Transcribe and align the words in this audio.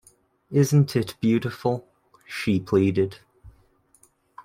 “Isn’t 0.51 0.95
it 0.95 1.13
beautiful?” 1.21 1.87
she 2.25 2.59
pleaded. 2.59 3.19